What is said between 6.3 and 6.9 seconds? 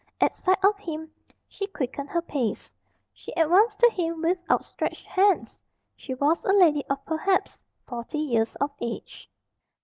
a lady